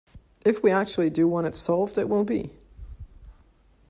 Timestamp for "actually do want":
0.71-1.45